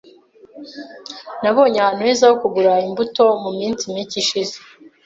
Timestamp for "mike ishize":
3.93-4.55